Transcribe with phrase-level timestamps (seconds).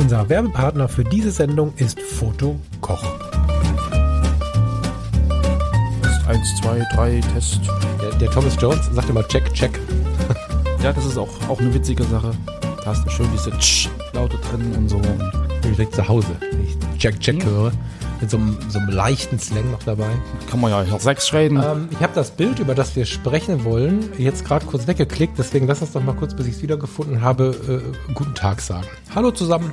[0.00, 3.02] Unser Werbepartner für diese Sendung ist Foto Koch.
[6.00, 7.60] Test 1, 2, 3, Test.
[8.00, 9.78] Der, der Thomas Jones sagt immer Check, Check.
[10.82, 12.30] Ja, das ist auch, auch eine witzige Sache.
[12.82, 14.98] Da hast du schön diese Tsch-Laute drin und so.
[15.64, 17.70] Ich direkt zu Hause, wenn ich Check, Check höre.
[18.22, 20.08] Mit so einem, so einem leichten Slang noch dabei.
[20.50, 21.62] Kann man ja hier sechs reden.
[21.62, 25.38] Ähm, ich habe das Bild, über das wir sprechen wollen, jetzt gerade kurz weggeklickt.
[25.38, 28.86] Deswegen lass uns doch mal kurz, bis ich es wiedergefunden habe, äh, guten Tag sagen.
[29.14, 29.70] Hallo zusammen.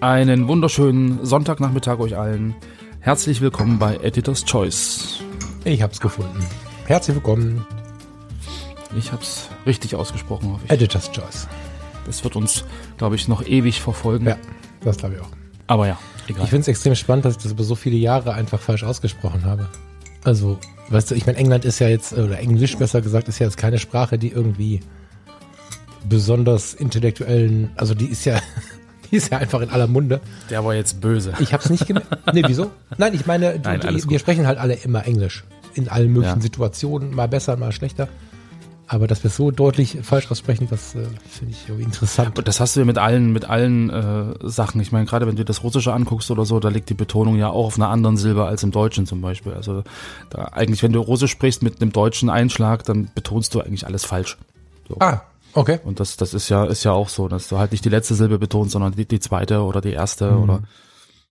[0.00, 2.54] Einen wunderschönen Sonntagnachmittag euch allen.
[3.00, 5.20] Herzlich willkommen bei Editor's Choice.
[5.64, 6.42] Ich habe es gefunden.
[6.86, 7.66] Herzlich willkommen,
[8.96, 10.70] Ich hab's richtig ausgesprochen, hoffe ich.
[10.70, 11.48] Editor's Choice.
[12.06, 12.64] Das wird uns,
[12.96, 14.26] glaube ich, noch ewig verfolgen.
[14.26, 14.38] Ja,
[14.82, 15.28] das glaube ich auch.
[15.66, 16.44] Aber ja, egal.
[16.44, 19.44] Ich finde es extrem spannend, dass ich das über so viele Jahre einfach falsch ausgesprochen
[19.44, 19.68] habe.
[20.24, 23.44] Also, weißt du, ich meine, England ist ja jetzt, oder Englisch besser gesagt, ist ja
[23.44, 24.80] jetzt keine Sprache, die irgendwie
[26.08, 28.40] besonders intellektuellen, also die ist ja,
[29.10, 30.20] die ist ja einfach in aller Munde.
[30.50, 31.32] Der war jetzt böse.
[31.40, 32.08] Ich habe es nicht gemerkt.
[32.32, 32.70] Nee, wieso?
[32.98, 34.20] Nein, ich meine, du, Nein, wir gut.
[34.20, 35.44] sprechen halt alle immer Englisch.
[35.74, 36.42] In allen möglichen Ja.
[36.42, 38.08] Situationen, mal besser, mal schlechter.
[38.92, 42.36] Aber dass wir es so deutlich falsch aussprechen, das äh, finde ich irgendwie interessant.
[42.36, 44.80] Und das hast du ja mit allen, mit allen äh, Sachen.
[44.80, 47.50] Ich meine, gerade wenn du das Russische anguckst oder so, da liegt die Betonung ja
[47.50, 49.52] auch auf einer anderen Silbe als im Deutschen zum Beispiel.
[49.52, 49.84] Also
[50.30, 54.04] da eigentlich, wenn du Russisch sprichst mit einem deutschen Einschlag, dann betonst du eigentlich alles
[54.04, 54.36] falsch.
[54.88, 54.96] So.
[54.98, 55.20] Ah,
[55.54, 55.78] okay.
[55.84, 58.14] Und das, das ist ja, ist ja auch so, dass du halt nicht die letzte
[58.14, 60.42] Silbe betonst, sondern die, die zweite oder die erste Mhm.
[60.42, 60.62] oder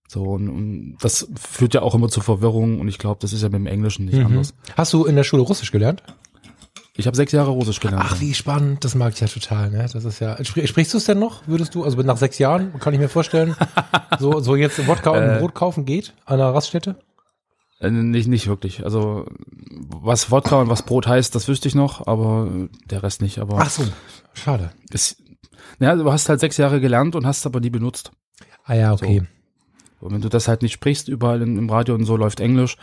[0.07, 0.23] so.
[0.23, 3.49] Und, und das führt ja auch immer zu Verwirrung und ich glaube, das ist ja
[3.49, 4.53] mit dem Englischen nicht anders.
[4.75, 6.03] Hast du in der Schule Russisch gelernt?
[6.95, 8.03] Ich habe sechs Jahre Russisch gelernt.
[8.05, 8.83] Ach, wie spannend.
[8.83, 9.69] Das mag ich ja total.
[9.69, 9.85] Ne?
[9.93, 10.43] Das ist ja.
[10.43, 11.47] Spr sprichst du es denn noch?
[11.47, 11.85] Würdest du?
[11.85, 13.55] Also nach sechs Jahren kann ich mir vorstellen.
[14.19, 16.97] so, so jetzt Wodka und Brot kaufen geht an einer Raststätte.
[17.79, 18.83] Äh, nicht, nicht wirklich.
[18.83, 19.25] Also
[20.01, 22.49] was Wodka und was Brot heißt, das wüsste ich noch, aber
[22.89, 23.39] der Rest nicht.
[23.39, 23.83] Aber Ach so,
[24.33, 24.71] schade.
[24.91, 25.17] es,
[25.79, 28.11] ja, du hast halt sechs Jahre gelernt und hast aber nie benutzt.
[28.65, 29.23] Ah ja, okay.
[29.99, 32.77] Und wenn du das halt nicht sprichst, überall in, im Radio und so läuft Englisch.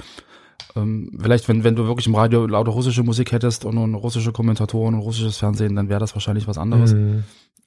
[0.75, 4.33] Ähm, vielleicht, wenn, wenn du wirklich im Radio lauter russische Musik hättest und, und russische
[4.33, 6.95] Kommentatoren und russisches Fernsehen, dann wäre das wahrscheinlich was anderes.
[6.95, 7.25] Mhm.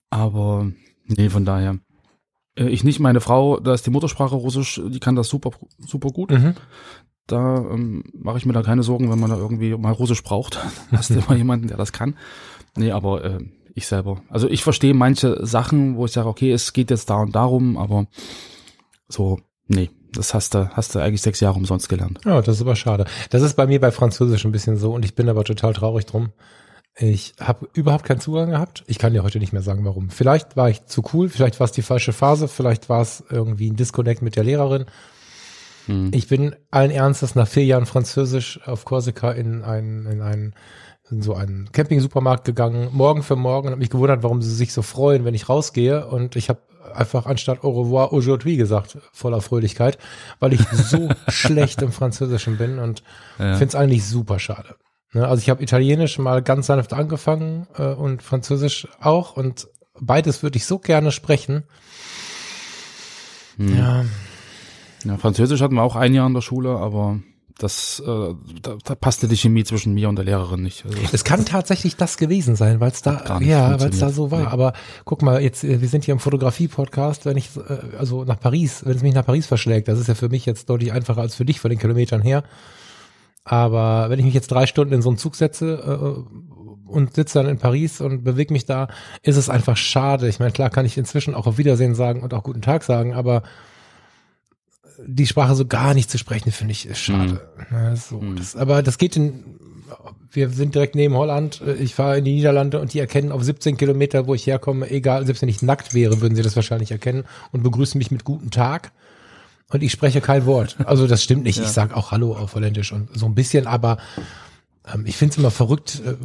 [0.10, 0.72] Aber
[1.06, 1.80] nee, von daher.
[2.56, 6.10] Äh, Ich nicht, meine Frau, da ist die Muttersprache Russisch, die kann das super, super
[6.10, 6.32] gut.
[6.32, 6.56] Mhm.
[7.32, 10.60] Da ähm, mache ich mir da keine Sorgen, wenn man da irgendwie mal Russisch braucht.
[10.92, 12.16] Hast du immer jemanden, der das kann.
[12.76, 13.40] Nee, aber äh,
[13.76, 14.22] ich selber.
[14.30, 17.78] Also ich verstehe manche Sachen, wo ich sage, okay, es geht jetzt da und darum,
[17.78, 18.08] aber
[19.08, 22.20] so, nee, das hast du, hast du eigentlich sechs Jahre umsonst gelernt.
[22.26, 23.06] Ja, das ist aber schade.
[23.30, 26.06] Das ist bei mir bei Französisch ein bisschen so und ich bin aber total traurig
[26.06, 26.30] drum.
[26.96, 28.84] Ich habe überhaupt keinen Zugang gehabt.
[28.88, 30.10] Ich kann dir heute nicht mehr sagen, warum.
[30.10, 33.70] Vielleicht war ich zu cool, vielleicht war es die falsche Phase, vielleicht war es irgendwie
[33.70, 34.86] ein Disconnect mit der Lehrerin.
[35.90, 36.12] Hm.
[36.14, 40.54] Ich bin allen Ernstes nach vier Jahren Französisch auf Korsika in einen, in einen,
[41.10, 44.72] in so einen Camping-Supermarkt gegangen, morgen für morgen und habe mich gewundert, warum sie sich
[44.72, 46.06] so freuen, wenn ich rausgehe.
[46.06, 46.62] Und ich habe
[46.94, 49.98] einfach anstatt au revoir aujourd'hui gesagt, voller Fröhlichkeit,
[50.40, 53.04] weil ich so schlecht im Französischen bin und
[53.40, 53.54] Ja.
[53.54, 54.76] finde es eigentlich super schade.
[55.14, 59.68] Ne, also ich habe Italienisch mal ganz sanft angefangen äh, und Französisch auch und
[60.00, 61.64] beides würde ich so gerne sprechen.
[63.58, 63.76] Hm.
[63.78, 64.06] Ja,
[65.06, 67.20] Ja, Französisch hatten wir auch ein Jahr in der Schule, aber
[67.60, 70.86] das, äh, da, da passte die Chemie zwischen mir und der Lehrerin nicht.
[70.86, 74.32] Also, Es kann tatsächlich das gewesen sein, weil es da, ja, weil es da so
[74.32, 74.40] war.
[74.40, 74.48] Nee.
[74.48, 74.74] Aber
[75.04, 78.86] guck mal, jetzt, äh, wir sind hier im Fotografie-Podcast, wenn ich, äh, also nach Paris,
[78.86, 81.36] wenn es mich nach Paris verschlägt, das ist ja für mich jetzt deutlich einfacher als
[81.36, 82.44] für dich von den Kilometern her.
[83.44, 86.24] Aber wenn ich mich jetzt drei Stunden in so einen Zug setze
[86.88, 88.88] äh, und sitze dann in Paris und bewege mich da,
[89.22, 90.30] ist es einfach schade.
[90.30, 93.14] Ich meine, klar kann ich inzwischen auch auf Wiedersehen sagen und auch guten Tag sagen,
[93.14, 93.44] aber
[95.08, 97.42] die Sprache so gar nicht zu sprechen, finde ich, ist schade.
[97.72, 98.36] Ja, so, Mhm.
[98.36, 99.44] das, aber das geht in,
[100.32, 103.78] wir sind direkt neben Holland, ich fahre in die Niederlande und die erkennen auf 17
[103.78, 107.24] Kilometer, wo ich herkomme, egal, selbst wenn ich nackt wäre, würden sie das wahrscheinlich erkennen
[107.52, 108.92] und begrüßen mich mit guten Tag.
[109.72, 110.78] Und ich spreche kein Wort.
[110.86, 111.60] Also das stimmt nicht.
[111.62, 113.98] Ich sage auch Hallo auf Holländisch und so ein bisschen, aber
[114.92, 116.16] ähm, ich finde es immer verrückt, äh,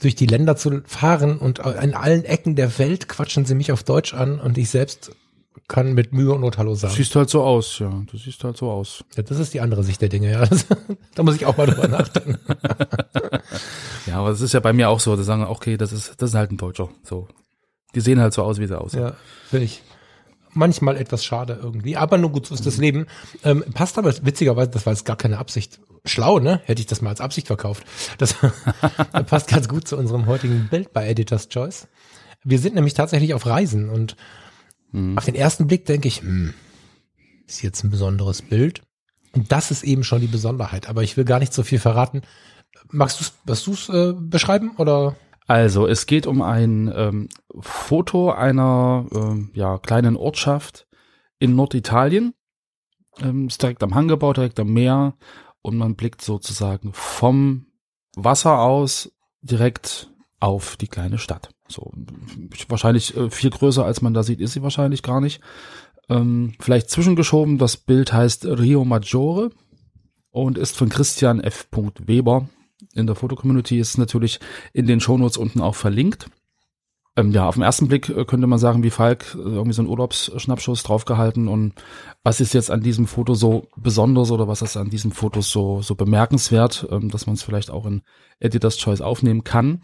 [0.00, 3.84] durch die Länder zu fahren und in allen Ecken der Welt quatschen sie mich auf
[3.84, 5.12] Deutsch an und ich selbst
[5.68, 6.94] kann mit Mühe und Not Hallo sagen.
[6.94, 7.90] siehst halt so aus, ja.
[8.10, 9.04] Du siehst halt so aus.
[9.16, 10.44] Ja, das ist die andere Sicht der Dinge, ja.
[10.44, 10.66] Das,
[11.14, 12.38] da muss ich auch mal drüber nachdenken.
[14.06, 16.30] Ja, aber es ist ja bei mir auch so, da sagen, okay, das ist, das
[16.30, 16.90] ist halt ein Deutscher.
[17.02, 17.26] So.
[17.94, 19.02] die sehen halt so aus, wie sie aussehen.
[19.02, 19.16] Ja,
[19.48, 19.82] finde ich
[20.54, 21.96] manchmal etwas schade irgendwie.
[21.96, 23.06] Aber nur gut, so ist das Leben.
[23.42, 25.80] Ähm, passt aber witzigerweise, das war jetzt gar keine Absicht.
[26.04, 26.60] Schlau, ne?
[26.64, 27.84] Hätte ich das mal als Absicht verkauft.
[28.18, 28.36] Das
[29.26, 31.88] passt ganz gut zu unserem heutigen Bild bei Editor's Choice.
[32.44, 34.16] Wir sind nämlich tatsächlich auf Reisen und
[34.94, 35.18] Mhm.
[35.18, 36.54] auf den ersten Blick denke ich, hm,
[37.48, 38.82] ist jetzt ein besonderes Bild.
[39.32, 40.88] Und das ist eben schon die Besonderheit.
[40.88, 42.22] Aber ich will gar nicht so viel verraten.
[42.90, 45.16] Magst du es äh, beschreiben oder?
[45.48, 50.86] Also es geht um ein ähm, Foto einer ähm, ja, kleinen Ortschaft
[51.40, 52.32] in Norditalien.
[53.20, 55.14] Ähm, ist direkt am Hang gebaut, direkt am Meer
[55.60, 57.66] und man blickt sozusagen vom
[58.14, 59.12] Wasser aus
[59.42, 61.53] direkt auf die kleine Stadt.
[61.68, 61.92] So
[62.68, 65.40] wahrscheinlich äh, viel größer als man da sieht, ist sie wahrscheinlich gar nicht.
[66.08, 69.50] Ähm, vielleicht zwischengeschoben, das Bild heißt Rio Maggiore
[70.30, 71.68] und ist von Christian F.
[72.04, 72.48] Weber
[72.94, 74.40] in der Fotocommunity ist natürlich
[74.72, 76.28] in den Shownotes unten auch verlinkt.
[77.16, 79.82] Ähm, ja, auf den ersten Blick äh, könnte man sagen, wie Falk, äh, irgendwie so
[79.82, 81.74] ein Urlaubsschnappschuss draufgehalten und
[82.24, 85.80] was ist jetzt an diesem Foto so besonders oder was ist an diesem Foto so,
[85.80, 88.02] so bemerkenswert, ähm, dass man es vielleicht auch in
[88.40, 89.82] Editor's Choice aufnehmen kann.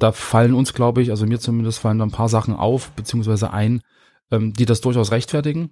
[0.00, 3.52] Da fallen uns, glaube ich, also mir zumindest fallen da ein paar Sachen auf, beziehungsweise
[3.52, 3.82] ein,
[4.30, 5.70] ähm, die das durchaus rechtfertigen.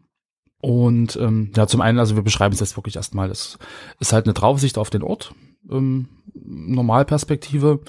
[0.61, 3.59] Und ähm, ja, zum einen, also wir beschreiben es jetzt wirklich erstmal, es
[4.01, 5.35] ist halt eine Draufsicht auf den Ort,
[5.71, 7.81] ähm, Normalperspektive,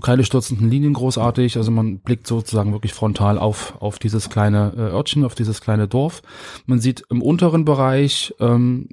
[0.00, 4.80] keine stürzenden Linien großartig, also man blickt sozusagen wirklich frontal auf, auf dieses kleine äh,
[4.80, 6.22] Örtchen, auf dieses kleine Dorf.
[6.64, 8.88] Man sieht im unteren Bereich, ähm,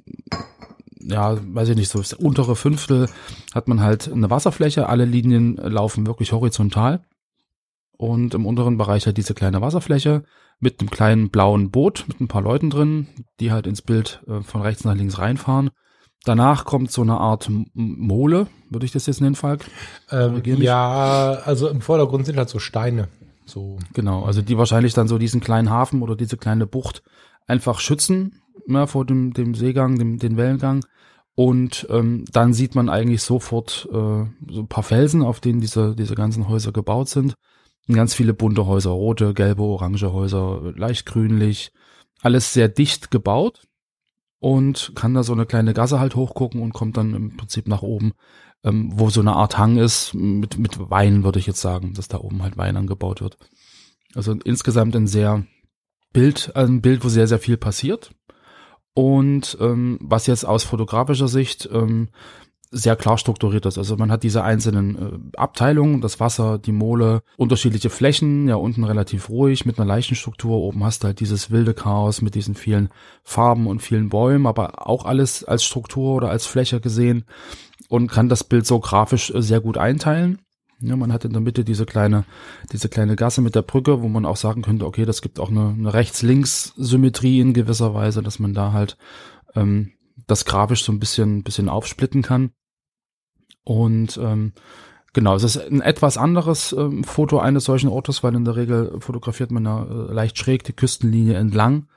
[1.00, 3.08] ja, weiß ich nicht, so das untere Fünftel
[3.54, 7.04] hat man halt eine Wasserfläche, alle Linien laufen wirklich horizontal.
[7.96, 10.22] Und im unteren Bereich halt diese kleine Wasserfläche
[10.58, 13.08] mit einem kleinen blauen Boot mit ein paar Leuten drin,
[13.40, 15.70] die halt ins Bild äh, von rechts nach links reinfahren.
[16.24, 19.64] Danach kommt so eine Art Mole, würde ich das jetzt nennen, Falk?
[20.10, 23.08] Ähm, ja, also im Vordergrund sind halt so Steine.
[23.46, 23.78] So.
[23.94, 27.02] Genau, also die wahrscheinlich dann so diesen kleinen Hafen oder diese kleine Bucht
[27.46, 30.84] einfach schützen ja, vor dem, dem Seegang, dem, den Wellengang.
[31.34, 35.94] Und ähm, dann sieht man eigentlich sofort äh, so ein paar Felsen, auf denen diese,
[35.94, 37.34] diese ganzen Häuser gebaut sind.
[37.88, 41.72] Und ganz viele bunte Häuser, rote, gelbe, orange Häuser, leicht grünlich.
[42.20, 43.62] Alles sehr dicht gebaut
[44.40, 47.82] und kann da so eine kleine Gasse halt hochgucken und kommt dann im Prinzip nach
[47.82, 48.12] oben,
[48.64, 52.08] ähm, wo so eine Art Hang ist, mit, mit Wein, würde ich jetzt sagen, dass
[52.08, 53.38] da oben halt Wein angebaut wird.
[54.14, 55.46] Also insgesamt ein sehr
[56.12, 58.12] Bild, ein Bild, wo sehr, sehr viel passiert.
[59.00, 62.10] Und ähm, was jetzt aus fotografischer Sicht ähm,
[62.70, 63.78] sehr klar strukturiert ist.
[63.78, 68.84] Also man hat diese einzelnen äh, Abteilungen, das Wasser, die Mole, unterschiedliche Flächen, ja unten
[68.84, 72.54] relativ ruhig mit einer leichten Struktur, oben hast du halt dieses wilde Chaos mit diesen
[72.54, 72.90] vielen
[73.24, 77.24] Farben und vielen Bäumen, aber auch alles als Struktur oder als Fläche gesehen
[77.88, 80.40] und kann das Bild so grafisch äh, sehr gut einteilen.
[80.82, 82.24] Ja, man hat in der Mitte diese kleine,
[82.72, 85.50] diese kleine Gasse mit der Brücke, wo man auch sagen könnte, okay, das gibt auch
[85.50, 88.96] eine, eine Rechts-Links-Symmetrie in gewisser Weise, dass man da halt
[89.54, 89.92] ähm,
[90.26, 92.52] das grafisch so ein bisschen, bisschen aufsplitten kann.
[93.62, 94.52] Und ähm,
[95.12, 99.00] genau, es ist ein etwas anderes ähm, Foto eines solchen Ortes, weil in der Regel
[99.00, 101.88] fotografiert man da äh, leicht schräg die Küstenlinie entlang.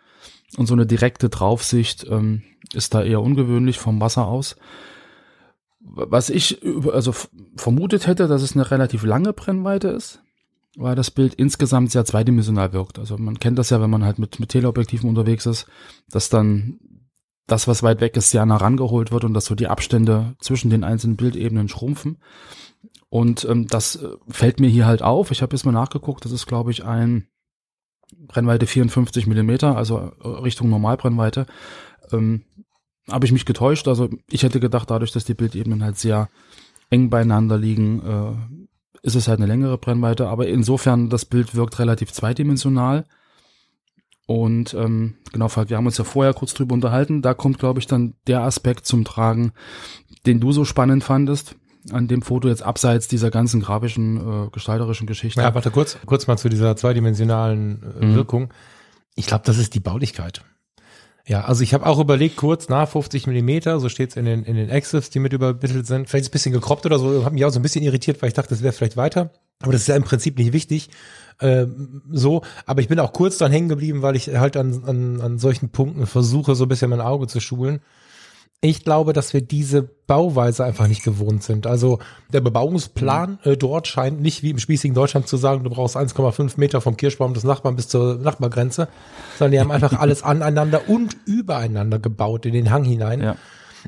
[0.58, 2.44] Und so eine direkte Draufsicht ähm,
[2.74, 4.58] ist da eher ungewöhnlich vom Wasser aus.
[5.86, 7.14] Was ich also
[7.56, 10.22] vermutet hätte, dass es eine relativ lange Brennweite ist,
[10.78, 13.00] weil das Bild insgesamt sehr zweidimensional wirkt.
[13.00, 15.68] Also man kennt das ja, wenn man halt mit, mit Teleobjektiven unterwegs ist,
[16.10, 16.80] dass dann
[17.48, 20.70] das, was weit weg ist, sehr nah rangeholt wird und dass so die Abstände zwischen
[20.70, 22.18] den einzelnen Bildebenen schrumpfen.
[23.10, 25.32] Und ähm, das äh, fällt mir hier halt auf.
[25.32, 27.28] Ich habe jetzt mal nachgeguckt, das ist, glaube ich, ein
[28.18, 31.46] Brennweite 54 Millimeter, also äh, Richtung Normalbrennweite.
[32.12, 32.46] Ähm,
[33.10, 33.88] habe ich mich getäuscht.
[33.88, 36.30] Also ich hätte gedacht, dadurch, dass die Bildebenen halt sehr
[36.90, 38.58] eng beieinander liegen, äh,
[39.06, 40.28] ist es halt eine längere Brennweite.
[40.28, 43.06] Aber insofern, das Bild wirkt relativ zweidimensional.
[44.26, 47.22] Und ähm, genau, Falk, wir haben uns ja vorher kurz drüber unterhalten.
[47.22, 49.52] Da kommt, glaube ich, dann der Aspekt zum Tragen,
[50.26, 51.56] den du so spannend fandest
[51.92, 55.42] an dem Foto jetzt abseits dieser ganzen grafischen, äh, gestalterischen Geschichte.
[55.42, 58.16] Ja, warte kurz, kurz mal zu dieser zweidimensionalen äh, Mhm.
[58.16, 58.54] Wirkung.
[59.16, 60.46] Ich glaube, das ist die Baulichkeit.
[61.26, 64.58] Ja, also ich habe auch überlegt, kurz nach 50 Millimeter, so steht's in den, in
[64.58, 66.10] den Exifs, die mit übermittelt sind.
[66.10, 68.28] Vielleicht ist ein bisschen gekroppt oder so, hat mich auch so ein bisschen irritiert, weil
[68.28, 69.32] ich dachte, das wäre vielleicht weiter.
[69.62, 70.90] Aber das ist ja im Prinzip nicht wichtig.
[71.40, 75.22] Ähm, so, aber ich bin auch kurz dran hängen geblieben, weil ich halt an, an,
[75.22, 77.80] an solchen Punkten versuche, so ein bisschen mein Auge zu schulen.
[78.66, 81.68] Ich glaube, dass wir diese Bauweise einfach nicht gewohnt sind.
[81.68, 82.00] Also
[82.32, 86.54] der Bebauungsplan äh, dort scheint nicht wie im spießigen Deutschland zu sagen, du brauchst 1,5
[86.56, 88.88] Meter vom Kirschbaum des Nachbarn bis zur Nachbargrenze,
[89.38, 93.22] sondern die haben einfach alles aneinander und übereinander gebaut in den Hang hinein.
[93.22, 93.36] Ja.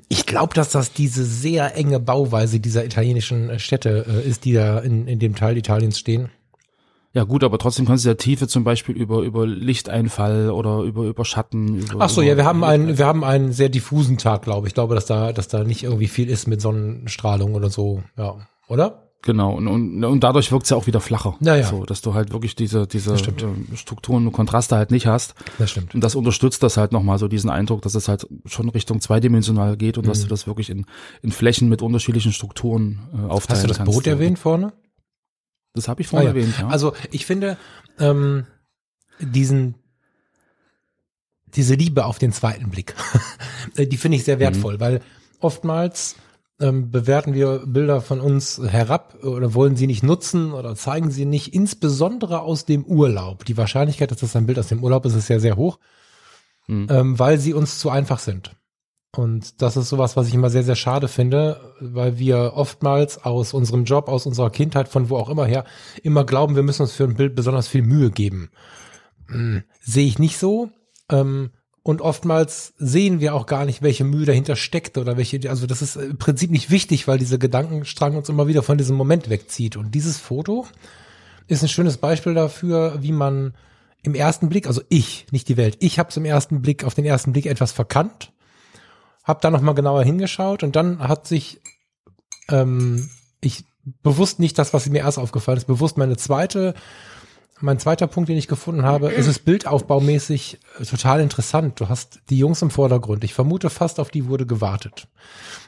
[0.09, 4.51] Ich glaube, dass das diese sehr enge Bauweise dieser italienischen äh, Städte äh, ist, die
[4.51, 6.31] da in, in dem Teil Italiens stehen.
[7.15, 11.03] Ja gut, aber trotzdem kannst du ja Tiefe zum Beispiel über, über Lichteinfall oder über,
[11.05, 11.79] über Schatten.
[11.79, 14.67] Über, Ach so, über, ja, wir haben einen, wir haben einen sehr diffusen Tag, glaube
[14.67, 14.71] ich.
[14.71, 18.35] Ich glaube, dass da, dass da nicht irgendwie viel ist mit Sonnenstrahlung oder so, ja,
[18.67, 19.01] oder?
[19.21, 21.35] Genau, und, und, und dadurch wirkt's ja auch wieder flacher.
[21.39, 21.63] Ja, ja.
[21.63, 23.41] So, dass du halt wirklich diese, diese stimmt.
[23.41, 25.33] äh, Strukturen und Kontraste halt nicht hast.
[25.57, 25.95] Das stimmt.
[25.95, 29.77] Und das unterstützt das halt nochmal so diesen Eindruck, dass es halt schon Richtung zweidimensional
[29.77, 30.23] geht und dass Mhm.
[30.23, 30.85] du das wirklich in,
[31.23, 33.93] in Flächen mit unterschiedlichen Strukturen äh, aufteilen Hast du das kannst.
[33.93, 34.73] Boot erwähnt vorne?
[35.75, 36.37] Das habe ich vorhin Ah, ja.
[36.37, 36.67] erwähnt, ja.
[36.67, 37.57] Also ich finde
[37.99, 38.45] ähm,
[39.19, 39.75] diesen
[41.55, 42.95] diese Liebe auf den zweiten Blick,
[43.77, 45.01] äh, die finde ich sehr wertvoll, weil
[45.39, 46.15] oftmals
[46.59, 51.25] ähm, bewerten wir Bilder von uns herab oder wollen sie nicht nutzen oder zeigen sie
[51.25, 53.45] nicht, insbesondere aus dem Urlaub.
[53.45, 55.79] Die Wahrscheinlichkeit, dass das ein Bild aus dem Urlaub ist, ist sehr, sehr hoch,
[56.67, 56.87] Mhm.
[56.89, 58.51] ähm, weil sie uns zu einfach sind.
[59.17, 63.53] Und das ist sowas, was ich immer sehr, sehr schade finde, weil wir oftmals aus
[63.53, 65.63] unserem Job, aus unserer Kindheit, von wo auch immer her,
[66.03, 68.49] immer glauben, wir müssen uns für ein Bild besonders viel Mühe geben.
[69.27, 70.69] Hm, Sehe ich nicht so.
[71.09, 71.51] Ähm,
[71.83, 75.83] und oftmals sehen wir auch gar nicht, welche Mühe dahinter steckt oder welche, also das
[75.83, 79.77] ist im Prinzip nicht wichtig, weil dieser Gedankenstrang uns immer wieder von diesem Moment wegzieht.
[79.77, 80.65] Und dieses Foto
[81.47, 83.53] ist ein schönes Beispiel dafür, wie man
[84.01, 86.95] im ersten Blick, also ich, nicht die Welt, ich habe es im ersten Blick, auf
[86.95, 88.31] den ersten Blick etwas verkannt,
[89.25, 91.61] habe da nochmal genauer hingeschaut und dann hat sich
[92.49, 93.09] ähm,
[93.41, 93.65] ich
[94.01, 96.73] bewusst nicht das, was mir erst aufgefallen ist, bewusst meine zweite,
[97.61, 101.79] mein zweiter Punkt, den ich gefunden habe, es ist bildaufbaumäßig äh, total interessant.
[101.79, 103.23] Du hast die Jungs im Vordergrund.
[103.23, 105.07] Ich vermute fast, auf die wurde gewartet.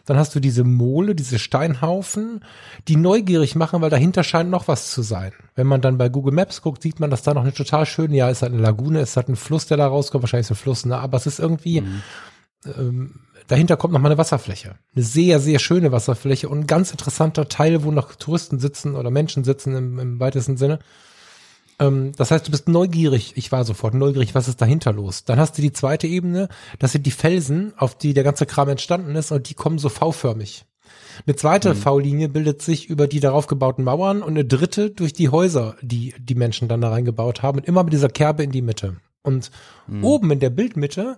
[0.06, 2.44] Dann hast du diese Mole, diese Steinhaufen,
[2.88, 5.32] die neugierig machen, weil dahinter scheint noch was zu sein.
[5.56, 8.16] Wenn man dann bei Google Maps guckt, sieht man, dass da noch eine total schöne,
[8.18, 10.56] ja, es hat eine Lagune, es hat einen Fluss, der da rauskommt, wahrscheinlich ist ein
[10.56, 10.98] Fluss, ne?
[10.98, 11.84] aber es ist irgendwie,
[12.66, 14.76] ähm, dahinter kommt noch mal eine Wasserfläche.
[14.96, 19.10] Eine sehr, sehr schöne Wasserfläche und ein ganz interessanter Teil, wo noch Touristen sitzen oder
[19.10, 20.80] Menschen sitzen im, im weitesten Sinne.
[21.80, 23.34] Ähm, das heißt, du bist neugierig.
[23.36, 25.26] Ich war sofort neugierig, was ist dahinter los.
[25.26, 26.50] Dann hast du die zweite Ebene,
[26.80, 29.90] das sind die Felsen, auf die der ganze Kram entstanden ist und die kommen so
[29.90, 30.66] V-förmig.
[31.26, 35.30] Eine zweite V-Linie bildet sich über die darauf gebauten Mauern und eine dritte durch die
[35.30, 38.62] Häuser, die die Menschen dann da reingebaut haben und immer mit dieser Kerbe in die
[38.62, 38.98] Mitte.
[39.24, 39.52] Und
[40.02, 41.18] oben in der Bildmitte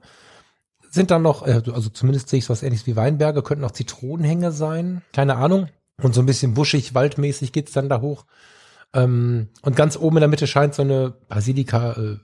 [0.90, 4.52] sind dann noch, äh, also zumindest sehe ich was ähnliches wie Weinberge, könnten auch Zitronenhänge
[4.52, 5.68] sein, keine Ahnung.
[6.02, 8.26] Und so ein bisschen buschig, waldmäßig geht's dann da hoch.
[8.94, 12.18] Ähm, und ganz oben in der Mitte scheint so eine Basilika, äh,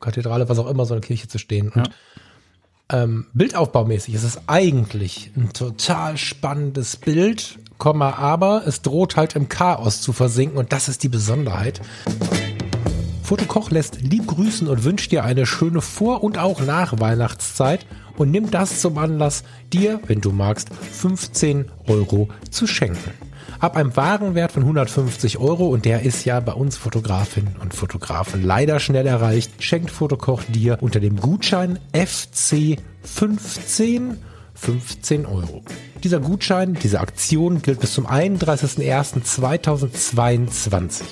[0.00, 1.70] Kathedrale, was auch immer, so eine Kirche zu stehen.
[1.70, 1.90] Und
[2.90, 9.48] ähm, bildaufbaumäßig ist es eigentlich ein total spannendes Bild, Komma, aber es droht halt im
[9.48, 11.80] Chaos zu versinken und das ist die Besonderheit.
[13.22, 18.50] Fotokoch lässt lieb grüßen und wünscht dir eine schöne Vor- und auch Nachweihnachtszeit und nimm
[18.50, 23.12] das zum Anlass, dir, wenn du magst, 15 Euro zu schenken.
[23.60, 28.42] Ab einem Warenwert von 150 Euro, und der ist ja bei uns Fotografinnen und Fotografen
[28.42, 34.16] leider schnell erreicht, schenkt Fotokoch dir unter dem Gutschein FC15
[34.54, 35.62] 15 Euro.
[36.02, 41.02] Dieser Gutschein, diese Aktion gilt bis zum 31.01.2022.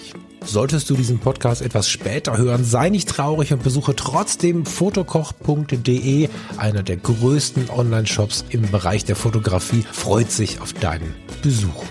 [0.45, 6.83] Solltest du diesen Podcast etwas später hören, sei nicht traurig und besuche trotzdem fotokoch.de, einer
[6.83, 11.85] der größten Online-Shops im Bereich der Fotografie, freut sich auf deinen Besuch.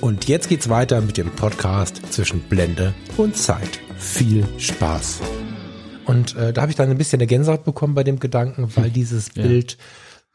[0.00, 3.80] Und jetzt geht's weiter mit dem Podcast zwischen Blende und Zeit.
[3.98, 5.18] Viel Spaß.
[6.06, 8.90] Und äh, da habe ich dann ein bisschen eine Gänsehaut bekommen bei dem Gedanken, weil
[8.90, 9.42] dieses Ja.
[9.42, 9.76] Bild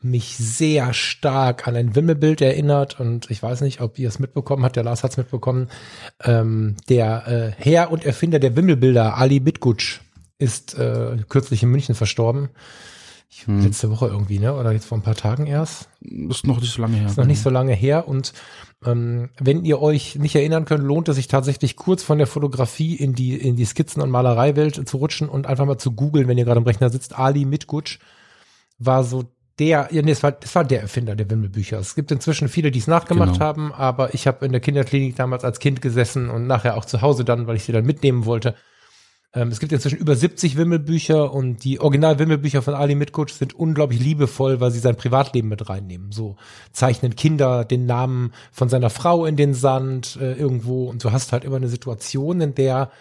[0.03, 4.63] mich sehr stark an ein Wimmelbild erinnert und ich weiß nicht, ob ihr es mitbekommen
[4.63, 5.69] habt, der Lars hat es mitbekommen.
[6.23, 10.01] Ähm, der äh, Herr und Erfinder der Wimmelbilder, Ali Bitgutsch,
[10.37, 12.49] ist äh, kürzlich in München verstorben.
[13.29, 14.53] Ich, Letzte Woche irgendwie, ne?
[14.53, 15.89] Oder jetzt vor ein paar Tagen erst.
[16.01, 17.07] Ist noch nicht so lange her.
[17.07, 18.33] Ist noch nicht so lange her und
[18.85, 22.95] ähm, wenn ihr euch nicht erinnern könnt, lohnt es sich tatsächlich kurz von der Fotografie
[22.95, 26.37] in die in die Skizzen- und Malereiwelt zu rutschen und einfach mal zu googeln, wenn
[26.37, 27.17] ihr gerade am Rechner sitzt.
[27.17, 27.99] Ali Mitgutsch
[28.77, 29.23] war so
[29.59, 31.77] der, ja, nee, es war, es war der Erfinder der Wimmelbücher.
[31.79, 33.45] Es gibt inzwischen viele, die es nachgemacht Genau.
[33.45, 37.01] haben, aber ich habe in der Kinderklinik damals als Kind gesessen und nachher auch zu
[37.01, 38.55] Hause dann, weil ich sie dann mitnehmen wollte.
[39.35, 43.99] Ähm, es gibt inzwischen über 70 Wimmelbücher und die Original-Wimmelbücher von Ali Mitgutsch sind unglaublich
[43.99, 46.11] liebevoll, weil sie sein Privatleben mit reinnehmen.
[46.11, 46.35] So
[46.71, 51.31] zeichnen Kinder den Namen von seiner Frau in den Sand äh, irgendwo und du hast
[51.31, 52.91] halt immer eine Situation, in der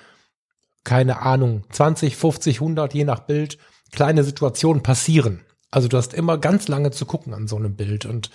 [0.85, 3.57] keine Ahnung, 20, 50, 100, je nach Bild,
[3.93, 5.41] kleine Situationen passieren.
[5.73, 8.31] Also du hast immer ganz lange zu gucken an so einem Bild und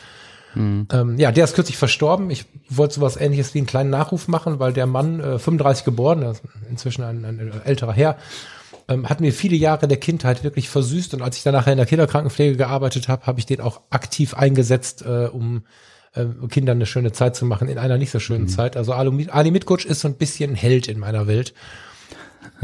[0.91, 2.29] ähm, ja, der ist kürzlich verstorben.
[2.31, 6.35] Ich wollte sowas ähnliches wie einen kleinen Nachruf machen, weil der Mann, äh, 35 geboren,
[6.69, 8.17] inzwischen ein, ein älterer Herr,
[8.87, 11.13] ähm, hat mir viele Jahre der Kindheit wirklich versüßt.
[11.13, 14.33] Und als ich dann nachher in der Kinderkrankenpflege gearbeitet habe, habe ich den auch aktiv
[14.33, 15.63] eingesetzt, äh, um
[16.13, 18.77] äh, Kindern eine schöne Zeit zu machen in einer nicht so schönen Zeit.
[18.77, 21.53] Also Ali, Ali Mitgutsch ist so ein bisschen Held in meiner Welt.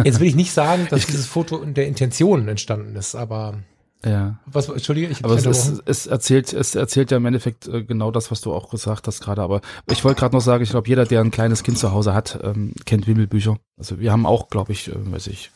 [0.03, 3.59] Jetzt will ich nicht sagen, dass dieses Foto in der Intention entstanden ist, aber
[4.05, 4.37] Ja.
[4.45, 8.11] was, Entschuldige, ich Aber es, ist, es erzählt, es erzählt ja im Endeffekt äh, genau
[8.11, 9.41] das, was du auch gesagt hast gerade.
[9.41, 12.13] Aber ich wollte gerade noch sagen, ich glaube, jeder, der ein kleines Kind zu Hause
[12.13, 13.57] hat, ähm, kennt Wimmelbücher.
[13.77, 15.51] Also wir haben auch, glaube ich, äh, weiß ich,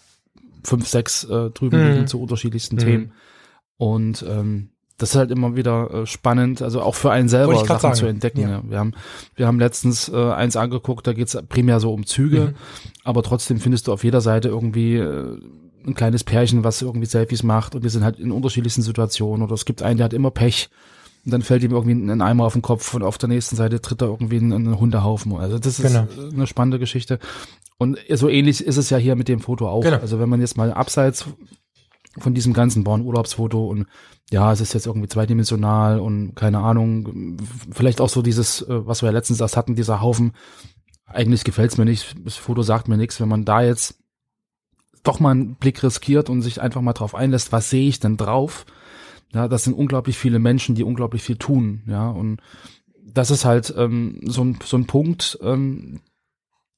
[0.63, 1.91] fünf, sechs äh, drüben Mhm.
[1.93, 2.79] liegen zu unterschiedlichsten Mhm.
[2.79, 3.11] Themen.
[3.77, 7.79] Und ähm, das ist halt immer wieder äh, spannend, also auch für einen selber Sachen
[7.81, 7.95] sagen.
[7.95, 8.39] zu entdecken.
[8.41, 8.49] Ja.
[8.49, 8.63] Ja.
[8.67, 8.93] Wir haben,
[9.35, 12.55] wir haben letztens äh, eins angeguckt, da geht's primär so um Züge, Mhm.
[13.03, 15.37] aber trotzdem findest du auf jeder Seite irgendwie äh,
[15.87, 19.53] ein kleines Pärchen, was irgendwie Selfies macht und die sind halt in unterschiedlichsten Situationen oder
[19.53, 20.69] es gibt einen, der hat immer Pech
[21.25, 23.81] und dann fällt ihm irgendwie ein Eimer auf den Kopf und auf der nächsten Seite
[23.81, 25.35] tritt er irgendwie in einen Hundehaufen.
[25.35, 26.07] Also das ist Genau.
[26.33, 27.19] eine spannende Geschichte.
[27.77, 29.81] Und so ähnlich ist es ja hier mit dem Foto auch.
[29.81, 29.97] Genau.
[29.97, 31.25] Also wenn man jetzt mal abseits
[32.17, 33.85] von diesem ganzen Bauernurlaubsfoto und
[34.31, 37.37] ja, es ist jetzt irgendwie zweidimensional und keine Ahnung,
[37.71, 40.33] vielleicht auch so dieses, äh, was wir ja letztens erst hatten, dieser Haufen,
[41.05, 43.95] eigentlich gefällt's mir nicht, das Foto sagt mir nichts, wenn man da jetzt
[45.03, 48.17] doch mal einen Blick riskiert und sich einfach mal drauf einlässt, was sehe ich denn
[48.17, 48.65] drauf?
[49.33, 52.39] Ja, das sind unglaublich viele Menschen, die unglaublich viel tun, ja, und
[53.13, 56.01] das ist halt ähm, so, ein, so ein Punkt, ähm,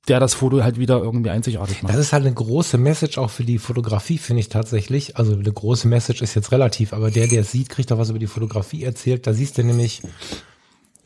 [0.08, 1.94] der das Foto halt wieder irgendwie einzigartig macht.
[1.94, 5.18] Das ist halt eine große Message auch für die Fotografie, finde ich tatsächlich.
[5.18, 8.10] Also eine große Message ist jetzt relativ, aber der, der es sieht, kriegt auch was
[8.10, 9.28] über die Fotografie erzählt.
[9.28, 10.02] Da siehst du nämlich,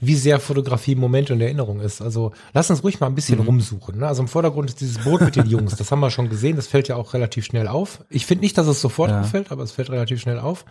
[0.06, 2.02] wie sehr Fotografie im Moment und Erinnerung ist.
[2.02, 4.00] Also lass uns ruhig mal ein bisschen rumsuchen.
[4.00, 4.08] Ne?
[4.08, 5.76] Also im Vordergrund ist dieses Boot mit den Jungs.
[5.76, 6.56] Das haben wir schon gesehen.
[6.56, 8.04] Das fällt ja auch relativ schnell auf.
[8.10, 9.22] Ich finde nicht, dass es sofort Ja.
[9.22, 10.66] auffällt, aber es fällt relativ schnell auf.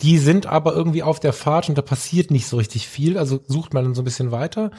[0.00, 3.18] Die sind aber irgendwie auf der Fahrt und da passiert nicht so richtig viel.
[3.18, 4.70] Also sucht man dann so ein bisschen weiter.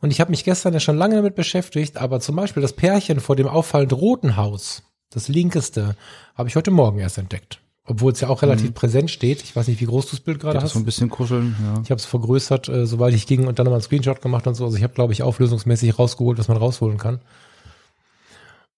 [0.00, 3.20] Und ich habe mich gestern ja schon lange damit beschäftigt, aber zum Beispiel das Pärchen
[3.20, 5.96] vor dem auffallend roten Haus, das linkeste,
[6.34, 7.60] habe ich heute Morgen erst entdeckt.
[7.90, 9.42] Obwohl es ja auch relativ präsent steht.
[9.42, 10.74] Ich weiß nicht, wie groß du das Bild gerade hast.
[10.74, 11.82] so ein bisschen kuscheln, ja.
[11.82, 14.54] Ich habe es vergrößert, äh, soweit ich ging und dann nochmal einen Screenshot gemacht und
[14.54, 14.64] so.
[14.64, 17.18] Also ich habe, glaube ich, auflösungsmäßig rausgeholt, was man rausholen kann.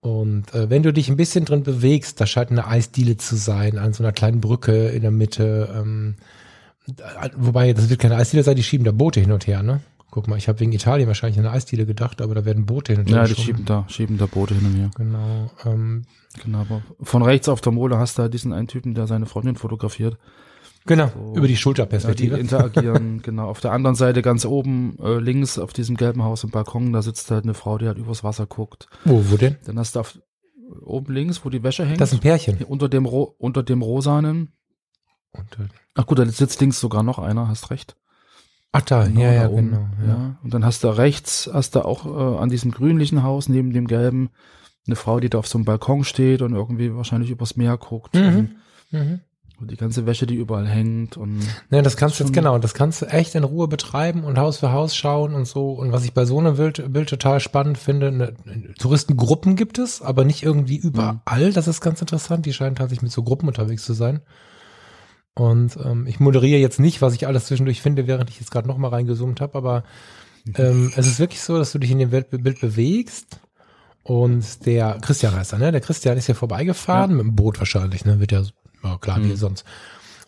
[0.01, 3.77] Und äh, wenn du dich ein bisschen drin bewegst, da scheint eine Eisdiele zu sein,
[3.77, 5.69] an so einer kleinen Brücke in der Mitte.
[5.77, 6.15] Ähm,
[6.89, 9.81] äh, wobei, das wird keine Eisdiele sein, die schieben da Boote hin und her, ne?
[10.15, 12.93] Guck mal, ich habe wegen Italien wahrscheinlich an eine Eisdiele gedacht, aber da werden Boote
[12.93, 13.45] hin und her Ja, die geschoben.
[13.47, 14.91] schieben da, schieben da Boote hin und her.
[14.97, 15.51] Genau.
[15.65, 16.03] Ähm,
[16.45, 19.27] Genau, aber von rechts auf der Mole hast du halt diesen einen Typen, der seine
[19.27, 20.17] Freundin fotografiert.
[20.87, 21.33] genau, So.
[21.35, 22.37] über die Ja, die Schulterperspektive.
[22.39, 23.49] interagieren, genau.
[23.49, 27.01] Auf der anderen Seite ganz oben, äh, links auf diesem gelben Haus im Balkon, da
[27.03, 28.89] sitzt halt eine Frau, die halt übers Wasser guckt.
[29.05, 29.57] wo, wo denn?
[29.65, 30.19] Dann hast du auf,
[30.85, 32.63] oben links, wo die Wäsche hängt, Das ist ein Pärchen.
[32.65, 34.53] unter dem, Ro unter dem rosanen.
[35.33, 37.97] Und, äh, Ach gut, da sitzt links sogar noch einer, hast recht.
[38.73, 39.71] Ach da, Genau, ja, ja, oben.
[39.71, 39.89] genau.
[40.01, 40.09] Ja.
[40.09, 40.37] Ja.
[40.43, 43.87] Und dann hast du rechts, hast du auch äh, an diesem grünlichen Haus neben dem
[43.87, 44.31] gelben
[44.87, 48.15] eine Frau, die da auf so einem Balkon steht und irgendwie wahrscheinlich übers Meer guckt.
[48.15, 48.57] Mhm.
[48.91, 49.21] Mhm.
[49.61, 51.39] Und die ganze Wäsche, die überall hängt und
[51.71, 54.57] Ne, das kannst du jetzt genau, das kannst du echt in Ruhe betreiben und Haus
[54.59, 55.71] für Haus schauen und so.
[55.71, 58.35] Und was ich bei so einem Bild, Bild total spannend finde, ne,
[58.81, 61.53] Touristengruppen gibt es, aber nicht irgendwie überall.
[61.53, 62.45] Das ist ganz interessant.
[62.45, 64.23] Die scheinen tatsächlich mit so Gruppen unterwegs zu sein.
[65.35, 68.69] Und ähm, ich moderiere jetzt nicht, was ich alles zwischendurch finde, während ich jetzt gerade
[68.69, 69.85] noch mal reingezoomt habe, aber
[70.57, 73.41] ähm, es ist wirklich so, dass du dich in dem Bild, Bild bewegst
[74.03, 75.73] und der Christian heißt er, ne?
[75.73, 78.21] Der Christian ist hier vorbeigefahren, mit dem Boot wahrscheinlich, ne?
[78.21, 78.43] Wird ja,
[78.83, 79.37] ja klar, wie Mhm.
[79.37, 79.65] sonst.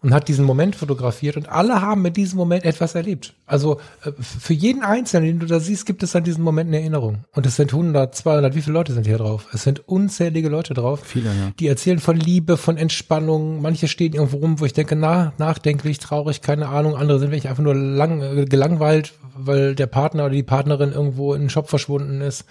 [0.05, 3.33] Und hat diesen Moment fotografiert und alle haben mit diesem Moment etwas erlebt.
[3.47, 6.79] Also äh, für jeden Einzelnen, den du da siehst, gibt es an diesen Moment eine
[6.79, 7.25] Erinnerung.
[7.33, 9.47] Und es sind 100, 200, wie viele Leute sind hier drauf?
[9.55, 11.01] Es sind unzählige Leute drauf.
[11.03, 11.53] viele, ja.
[11.59, 13.63] Die erzählen von Liebe, von Entspannung.
[13.63, 16.97] Manche stehen irgendwo rum, wo ich denke, na, nachdenklich, traurig, keine Ahnung.
[16.97, 21.33] Andere sind wirklich einfach nur lang, äh, gelangweilt, weil der Partner oder die Partnerin irgendwo
[21.33, 22.45] in den Shop verschwunden ist.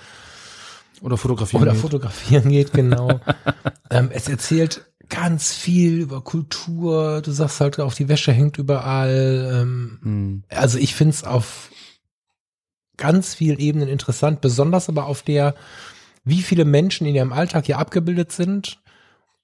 [1.04, 1.64] Oder fotografieren.
[1.64, 1.82] Oder geht.
[1.82, 3.20] fotografieren geht, genau.
[3.92, 7.22] ähm, es erzählt ganz viel über Kultur.
[7.22, 9.52] Du sagst halt auch, die Wäsche hängt überall.
[9.54, 10.44] Ähm, Hm.
[10.50, 11.70] also ich finde es auf
[12.98, 15.56] ganz vielen Ebenen interessant, besonders aber auf der,
[16.24, 18.80] wie viele Menschen in ihrem Alltag hier abgebildet sind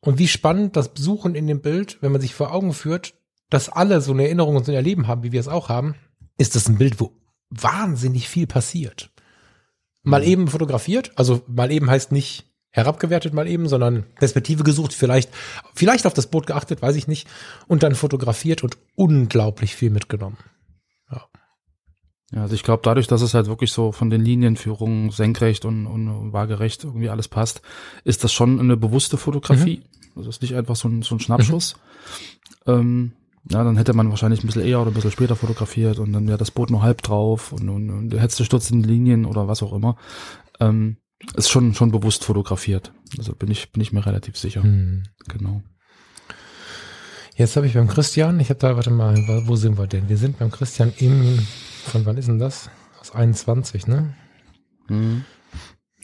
[0.01, 3.15] und wie spannend das Besuchen in dem Bild, wenn man sich vor Augen führt,
[3.49, 5.95] dass alle so eine Erinnerung und so ein Erleben haben, wie wir es auch haben,
[6.37, 7.11] ist das ein Bild, wo
[7.49, 9.11] wahnsinnig viel passiert.
[10.03, 15.31] Mal eben fotografiert, also mal eben heißt nicht herabgewertet mal eben, sondern Perspektive gesucht, vielleicht,
[15.73, 17.27] vielleicht auf das Boot geachtet, weiß ich nicht,
[17.67, 20.37] und dann fotografiert und unglaublich viel mitgenommen.
[22.31, 25.87] Ja, also ich glaube, dadurch, dass es halt wirklich so von den Linienführungen senkrecht und,
[25.87, 27.61] und waagerecht irgendwie alles passt,
[28.03, 29.83] ist das schon eine bewusste Fotografie.
[30.15, 31.75] Also es ist nicht einfach so ein, so ein Schnappschuss.
[32.67, 33.13] Ähm,
[33.49, 36.27] ja, dann hätte man wahrscheinlich ein bisschen eher oder ein bisschen später fotografiert und dann
[36.27, 39.25] wäre das Boot nur halb drauf und, und, und du hättest du Sturz in Linien
[39.25, 39.95] oder was auch immer.
[40.59, 40.97] Ähm,
[41.35, 42.91] ist schon, schon bewusst fotografiert.
[43.17, 44.63] Also bin ich, bin ich mir relativ sicher.
[44.63, 45.03] Hm.
[45.27, 45.61] Genau.
[47.35, 50.09] Jetzt habe ich beim Christian, ich habe da, warte mal, wo- sind wir denn?
[50.09, 51.39] Wir sind beim Christian im,
[51.85, 52.69] von wann ist denn das?
[52.99, 54.13] Aus 21, ne?
[54.89, 55.23] Mhm.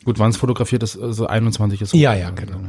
[0.06, 1.94] Gut, wann es fotografiert ist, also 21 ist.
[1.94, 2.62] Ja, ja, genau.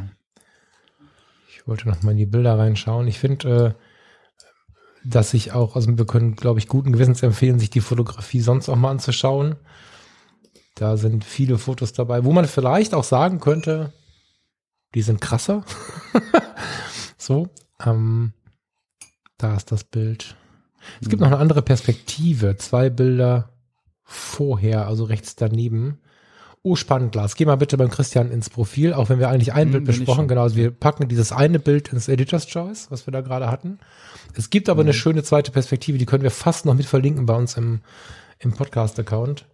[1.49, 3.07] Ich wollte noch mal in die Bilder reinschauen.
[3.07, 7.71] Ich finde, äh, dass ich auch, also wir können, glaube ich, guten Gewissens empfehlen, sich
[7.71, 9.57] die Fotografie sonst auch mal anzuschauen.
[10.77, 13.95] Da sind viele Fotos dabei, wo man vielleicht auch sagen könnte,
[14.95, 15.65] die sind krasser.
[17.19, 17.49] so,
[17.85, 18.35] ähm,
[19.39, 20.37] da ist das Bild.
[21.01, 22.57] Es gibt noch eine andere Perspektive.
[22.59, 23.51] Zwei Bilder
[24.05, 25.99] vorher, also rechts daneben.
[26.63, 27.37] Oh, spannend, Glas.
[27.37, 30.29] Geh mal bitte beim Christian ins Profil, auch wenn wir eigentlich ein Hm, Bild besprochen.
[30.29, 33.79] Genau, also wir packen dieses eine Bild ins Editor's Choice, was wir da gerade hatten.
[34.35, 34.73] Es gibt Hm.
[34.73, 37.81] aber eine schöne zweite Perspektive, die können wir fast noch mit verlinken bei uns im,
[38.41, 39.47] im Podcast-Account.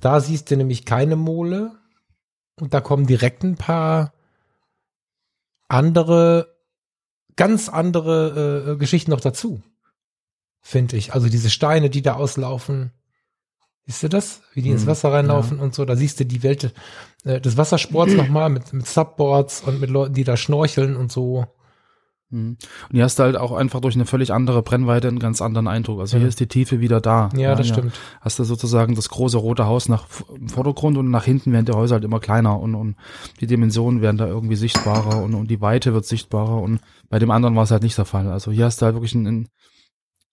[0.00, 1.72] Da siehst du nämlich keine Mole
[2.60, 4.12] und da kommen direkt ein paar
[5.68, 6.54] andere,
[7.36, 9.62] ganz andere äh, Geschichten noch dazu,
[10.60, 11.14] finde ich.
[11.14, 12.92] Also diese Steine, die da auslaufen.
[13.86, 14.42] Siehst du das?
[14.54, 15.84] Wie die ins Hm, Wasser reinlaufen und so.
[15.84, 16.72] Da siehst du die Welt
[17.24, 21.46] äh, des Wassersports nochmal mit, mit Subboards und mit Leuten, die da schnorcheln und so.
[22.34, 22.56] Mhm.
[22.88, 25.68] Und hier hast du halt auch einfach durch eine völlig andere Brennweite einen ganz anderen
[25.68, 26.00] Eindruck.
[26.00, 26.20] Also Ja.
[26.20, 27.28] hier ist die Tiefe wieder da.
[27.36, 28.00] Ja, das hier stimmt.
[28.20, 31.72] Hast du sozusagen das große rote Haus nach im Vordergrund und nach hinten werden die
[31.72, 32.96] Häuser halt immer kleiner und, und
[33.40, 37.30] die Dimensionen werden da irgendwie sichtbarer und, und die Weite wird sichtbarer und bei dem
[37.30, 38.28] anderen war es halt nicht der Fall.
[38.28, 39.48] Also hier hast du halt wirklich ein, ein,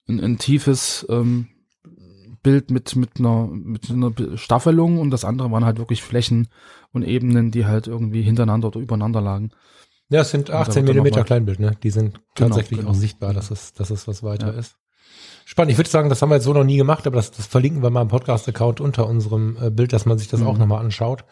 [0.10, 1.48] ein, ein tiefes ähm,
[2.44, 6.48] Bild mit, mit einer, mit einer Staffelung und das andere waren halt wirklich Flächen
[6.92, 9.52] und Ebenen, die halt irgendwie hintereinander oder übereinander lagen.
[10.12, 11.76] Ja, es sind da 18 wird dann Millimeter noch mal- Kleinbild, ne?
[11.82, 12.91] Die sind Genau, tatsächlich genau.
[12.91, 14.60] auch sichtbar, dass es, dass es was weiter Ja.
[14.60, 14.76] ist.
[15.45, 15.71] Spannend.
[15.71, 17.82] Ich würde sagen, das haben wir jetzt so noch nie gemacht, aber das, das verlinken
[17.82, 20.47] wir mal im Podcast-Account unter unserem äh, Bild, dass man sich das Mhm.
[20.47, 21.24] auch nochmal anschaut.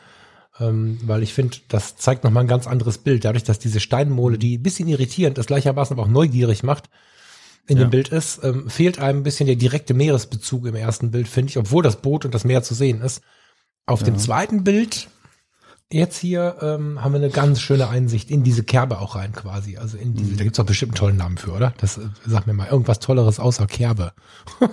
[0.59, 3.23] Ähm, weil ich finde, das zeigt nochmal ein ganz anderes Bild.
[3.23, 6.89] Dadurch, dass diese Steinmole, die ein bisschen irritierend ist, gleichermaßen aber auch neugierig macht,
[7.67, 7.85] in Ja.
[7.85, 11.51] dem Bild ist, ähm, fehlt einem ein bisschen der direkte Meeresbezug im ersten Bild, finde
[11.51, 13.21] ich, obwohl das Boot und das Meer zu sehen ist.
[13.85, 14.19] Auf dem Ja.
[14.19, 15.07] zweiten Bild
[15.91, 19.77] jetzt hier ähm, haben wir eine ganz schöne Einsicht in diese Kerbe auch rein quasi.
[19.77, 21.73] Also in diese, da gibt's doch bestimmt einen tollen Namen für, oder?
[21.77, 24.13] Das äh, sag mir mal irgendwas Tolleres außer Kerbe.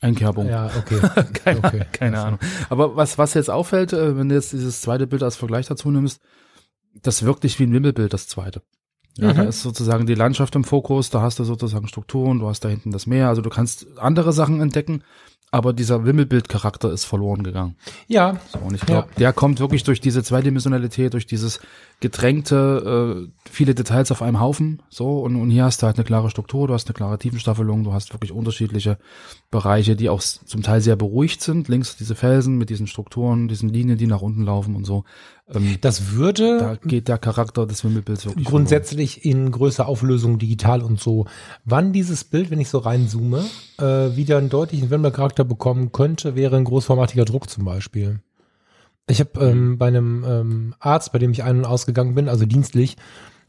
[0.00, 0.48] Einkerbung.
[0.48, 1.00] Ja, okay.
[1.44, 1.84] keine, okay.
[1.92, 2.40] keine Also, Ahnung.
[2.70, 5.90] Aber was, was jetzt auffällt, äh, wenn du jetzt dieses zweite Bild als Vergleich dazu
[5.90, 6.20] nimmst,
[7.02, 8.62] das wirkt nicht wie ein Wimmelbild, das zweite.
[9.18, 9.36] Ja, Mhm.
[9.36, 12.68] da ist sozusagen die Landschaft im Fokus, da hast du sozusagen Strukturen, du hast da
[12.68, 15.02] hinten das Meer, also du kannst andere Sachen entdecken,
[15.52, 17.74] aber dieser Wimmelbild-Charakter ist verloren gegangen.
[18.06, 21.60] Ja, So, und ich glaube, der kommt wirklich durch diese Zweidimensionalität, durch dieses
[21.98, 24.82] gedrängte, äh, viele Details auf einem Haufen.
[24.88, 27.84] So, und, und hier hast du halt eine klare Struktur, du hast eine klare Tiefenstaffelung,
[27.84, 28.98] du hast wirklich unterschiedliche
[29.50, 31.68] Bereiche, die auch zum Teil sehr beruhigt sind.
[31.68, 35.04] Links diese Felsen mit diesen Strukturen, diesen Linien, die nach unten laufen und so.
[35.54, 40.82] Ähm, das würde da geht der Charakter des Wimmelbilds wirklich grundsätzlich in größer Auflösung digital
[40.82, 41.26] und so.
[41.64, 43.44] Wann dieses Bild, wenn ich so reinzoome,
[43.78, 48.20] äh, wieder einen deutlichen Wimmelcharakter bekommen könnte, wäre ein großformatiger Druck zum Beispiel.
[49.08, 52.46] Ich habe ähm, bei einem ähm, Arzt, bei dem ich ein- und ausgegangen bin, also
[52.46, 52.96] dienstlich,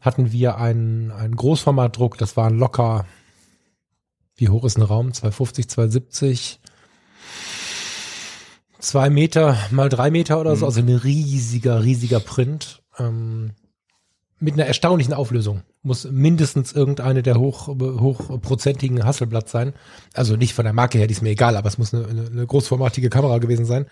[0.00, 3.06] hatten wir einen, einen Großformatdruck, das waren locker,
[4.34, 5.12] wie hoch ist ein Raum?
[5.12, 6.60] 250, 270,
[8.82, 10.68] zwei Meter mal drei Meter oder so, Mhm.
[10.68, 12.82] also ein riesiger, riesiger Print.
[12.98, 13.52] Ähm,
[14.38, 15.62] mit einer erstaunlichen Auflösung.
[15.84, 19.72] Muss mindestens irgendeine der hoch, hochprozentigen Hasselblatt sein.
[20.14, 22.46] Also nicht von der Marke her, die ist mir egal, aber es muss eine, eine,
[22.46, 23.86] großformatige Kamera gewesen sein.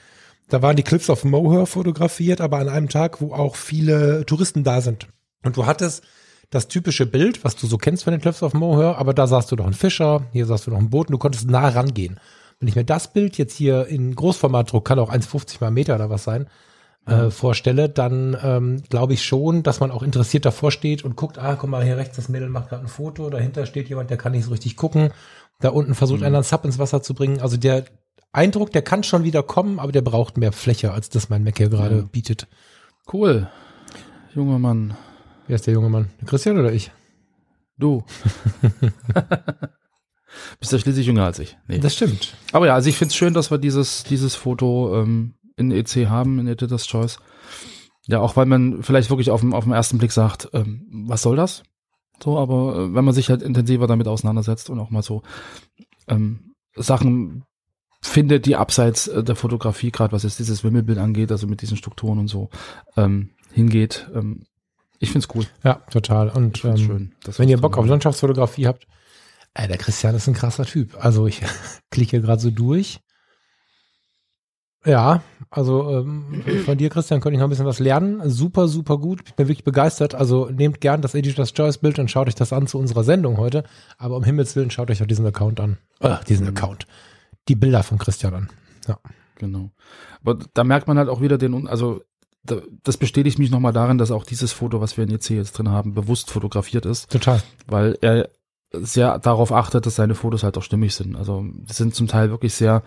[0.48, 4.64] Da waren die Cliffs of Moher fotografiert, aber an einem Tag, wo auch viele Touristen
[4.64, 5.06] da sind.
[5.44, 6.02] Und du hattest
[6.50, 9.52] das typische Bild, was du so kennst von den Cliffs of Moher, aber da sahst
[9.52, 12.18] du noch einen Fischer, hier sahst du noch ein Boot und du konntest nah rangehen.
[12.60, 16.10] Wenn ich mir das Bild jetzt hier in Großformatdruck, kann auch 1,50 mal Meter oder
[16.10, 16.46] was sein,
[17.06, 21.38] äh, vorstelle, dann ähm, glaube ich schon, dass man auch interessiert davor steht und guckt,
[21.38, 24.18] ah, guck mal, hier rechts, das Mädel macht gerade ein Foto, dahinter steht jemand, der
[24.18, 25.10] kann nicht so richtig gucken,
[25.60, 27.40] da unten versucht einer einen Sub ins Wasser zu bringen.
[27.40, 27.86] Also der
[28.32, 31.56] Eindruck, der kann schon wieder kommen, aber der braucht mehr Fläche, als das mein Mac
[31.56, 32.02] hier gerade Ja.
[32.02, 32.46] bietet.
[33.10, 33.48] Cool.
[34.34, 34.94] Junger Mann.
[35.46, 36.10] Wer ist der junge Mann?
[36.26, 36.92] Christian oder ich?
[37.78, 38.04] Du.
[40.58, 41.56] Bist ja schließlich jünger als ich.
[41.66, 41.78] Nee.
[41.78, 42.34] Das stimmt.
[42.52, 46.38] Aber ja, also ich find's schön, dass wir dieses, dieses Foto ähm, in EC haben,
[46.38, 47.18] in Editor's Choice.
[48.06, 51.22] Ja, auch weil man vielleicht wirklich auf dem, auf den ersten Blick sagt, ähm, was
[51.22, 51.62] soll das?
[52.22, 55.22] So, aber äh, wenn man sich halt intensiver damit auseinandersetzt und auch mal so
[56.08, 57.44] ähm, Sachen
[58.02, 61.76] findet, die abseits äh, der Fotografie, gerade was jetzt dieses Wimmelbild angeht, also mit diesen
[61.76, 62.50] Strukturen und so,
[62.96, 64.44] ähm, hingeht, ähm,
[64.98, 65.46] ich find's cool.
[65.64, 66.28] Ja, total.
[66.28, 67.14] Und ähm, schön.
[67.24, 67.86] wenn ihr Bock auf.
[67.86, 68.86] Landschaftsfotografie habt,
[69.54, 70.96] äh, der Christian ist ein krasser Typ.
[71.04, 71.40] Also ich
[71.90, 73.00] klicke gerade so durch.
[74.86, 78.30] Ja, also ähm, von dir, Christian, könnte ich noch ein bisschen was lernen.
[78.30, 79.20] Super, super gut.
[79.26, 80.14] Ich bin wirklich begeistert.
[80.14, 83.36] Also nehmt gern das Editor's Choice Bild und schaut euch das an zu unserer Sendung
[83.36, 83.64] heute.
[83.98, 85.76] Aber um Himmels Willen schaut euch auch diesen Account an.
[86.00, 86.56] Äh, diesen Mhm.
[86.56, 86.86] Account.
[87.48, 88.50] Die Bilder von Christian an.
[88.88, 88.98] Ja.
[89.36, 89.70] Genau.
[90.22, 92.00] Aber da merkt man halt auch wieder den, also
[92.42, 95.52] da, das bestätigt mich nochmal darin, dass auch dieses Foto, was wir jetzt hier jetzt
[95.52, 97.42] drin haben, bewusst fotografiert ist, Total.
[97.66, 98.30] weil er
[98.72, 101.16] sehr darauf achtet, dass seine Fotos halt auch stimmig sind.
[101.16, 102.82] Also die sind zum Teil wirklich sehr,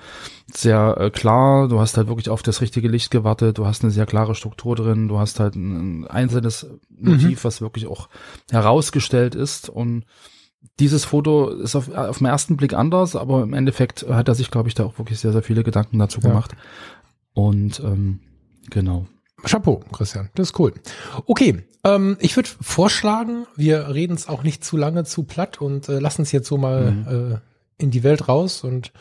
[0.54, 1.68] sehr äh, klar.
[1.68, 3.58] Du hast halt wirklich auf das richtige Licht gewartet.
[3.58, 5.08] Du hast eine sehr klare Struktur drin.
[5.10, 8.08] Du hast halt ein, ein einzelnes Motiv, was wirklich auch
[8.50, 9.68] herausgestellt ist.
[9.70, 10.06] Und
[10.80, 14.50] dieses Foto ist auf, auf den ersten Blick anders, aber im Endeffekt hat er sich,
[14.52, 16.30] glaube ich, da auch wirklich sehr, sehr viele Gedanken dazu Ja.
[16.30, 16.56] gemacht.
[17.34, 18.20] Und ähm,
[18.70, 19.08] genau.
[19.46, 20.30] Chapeau, Christian.
[20.36, 20.74] Das ist cool.
[21.26, 25.90] Okay, ähm, ich würde vorschlagen, wir reden es auch nicht zu lange zu platt und
[25.90, 27.42] äh, lassen es jetzt so mal
[27.80, 28.92] äh, in die Welt raus und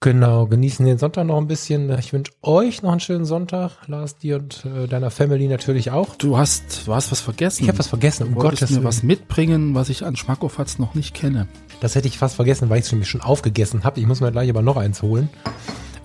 [0.00, 1.90] genau, genießen den Sonntag noch ein bisschen.
[1.98, 6.14] Ich wünsche euch noch einen schönen Sonntag, Lars, dir und äh, deiner Family natürlich auch.
[6.16, 7.64] Du hast, du hast was vergessen.
[7.64, 8.84] Ich habe was vergessen, um Gottes mir Willen.
[8.84, 11.48] was mitbringen, was ich an Schmackofatz noch nicht kenne.
[11.80, 14.00] Das hätte ich fast vergessen, weil ich es nämlich schon aufgegessen habe.
[14.00, 15.28] Ich muss mir gleich aber noch eins holen.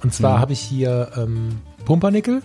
[0.04, 0.42] Und zwar Mhm.
[0.42, 2.42] habe ich hier ähm, Pumpernickel,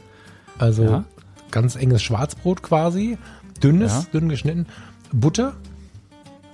[0.59, 1.05] also Ja.
[1.51, 3.19] ganz enges Schwarzbrot quasi,
[3.63, 4.07] dünnes, Ja.
[4.13, 4.67] dünn geschnitten,
[5.13, 5.55] Butter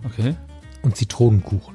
[0.04, 0.36] Okay.
[0.82, 1.74] und Zitronenkuchen.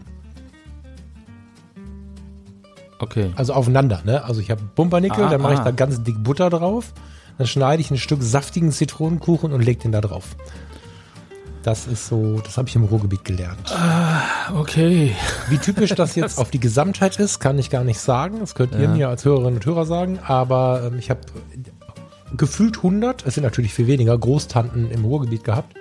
[3.00, 3.32] Okay.
[3.36, 4.24] Also aufeinander, ne?
[4.26, 5.63] Also ich habe Pumpernickel, Ah, dann mache ich ah.
[5.65, 6.94] da ganz dick Butter drauf,
[7.38, 10.36] dann schneide ich ein Stück saftigen Zitronenkuchen und leg den da drauf.
[11.63, 13.74] Das ist so, das habe ich im Ruhrgebiet gelernt.
[14.56, 15.13] Okay.
[15.50, 18.39] Wie typisch das jetzt auf die Gesamtheit ist, kann ich gar nicht sagen.
[18.39, 18.89] Das könnt ihr Ja.
[18.94, 20.20] mir als Hörerinnen und Hörer sagen.
[20.26, 21.20] Aber ähm, ich habe
[22.36, 25.76] gefühlt 100, es sind natürlich viel weniger, Großtanten im Ruhrgebiet gehabt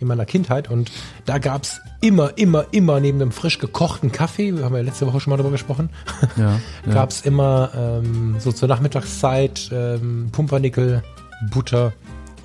[0.00, 0.70] in meiner Kindheit.
[0.70, 0.90] Und
[1.26, 5.20] da gab's immer, immer, immer neben einem frisch gekochten Kaffee, wir haben ja letzte Woche
[5.20, 5.90] schon mal darüber gesprochen,
[6.36, 6.58] Ja.
[6.86, 6.92] ja.
[6.92, 11.02] gab's immer ähm, so zur Nachmittagszeit ähm, Pumpernickel,
[11.50, 11.92] Butter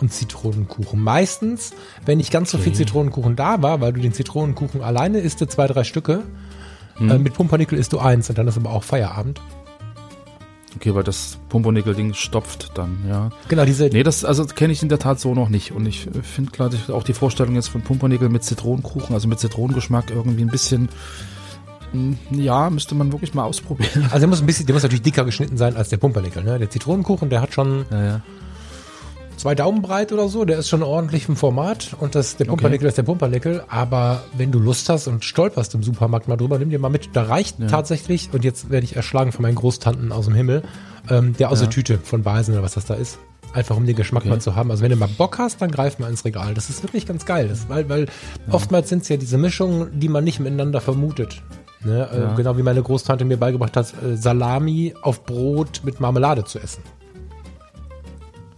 [0.02, 1.02] und Zitronenkuchen.
[1.02, 1.74] Meistens,
[2.06, 2.74] wenn nicht ganz so viel.
[2.74, 6.24] Zitronenkuchen da war, weil du den Zitronenkuchen alleine isst, zwei, drei Stücke.
[6.96, 7.10] Hm.
[7.10, 9.40] Äh, mit Pumpernickel isst du eins und dann ist aber auch Feierabend.
[10.76, 13.30] Okay, weil das Pumpernickel-Ding stopft dann, ja.
[13.48, 15.72] Genau, diese, Nee, das also kenne ich in der Tat so noch nicht.
[15.72, 19.40] Und ich äh, finde gerade auch die Vorstellung jetzt von Pumpernickel mit Zitronenkuchen, also mit
[19.40, 20.90] Zitronengeschmack irgendwie ein bisschen,
[21.94, 24.04] mm, ja, müsste man wirklich mal ausprobieren.
[24.06, 26.44] also der muss ein bisschen, der muss natürlich dicker geschnitten sein als der Pumpernickel.
[26.44, 26.60] Ne?
[26.60, 28.22] Der Zitronenkuchen, der hat schon Ja, ja.
[29.38, 32.88] Zwei Daumen breit oder so, der ist schon ordentlich im Format und das, der Pumpernickel
[32.88, 36.70] ist der Pumpernickel, aber wenn du Lust hast und stolperst im Supermarkt mal drüber, nimm
[36.70, 37.10] dir mal mit.
[37.14, 40.64] Da reicht tatsächlich, und jetzt werde ich erschlagen von meinen Großtanten aus dem Himmel,
[41.10, 41.66] ähm, der aus Ja.
[41.68, 43.20] der Tüte von Beisen oder was das da ist.
[43.54, 44.30] Einfach um den Geschmack Okay.
[44.30, 44.70] mal zu haben.
[44.72, 46.54] Also wenn du mal Bock hast, dann greif mal ins Regal.
[46.54, 47.48] Das ist wirklich ganz geil.
[47.48, 48.08] Das, weil weil
[48.52, 51.42] oftmals sind es ja diese Mischungen, die man nicht miteinander vermutet.
[51.86, 52.10] Ne?
[52.12, 52.34] Äh, Ja.
[52.34, 56.82] Genau wie meine Großtante mir beigebracht hat, äh, Salami auf Brot mit Marmelade zu essen.